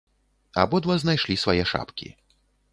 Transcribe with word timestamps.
Абодва 0.61 0.95
знайшлі 1.05 1.35
свае 1.45 1.61
шапкі. 1.75 2.13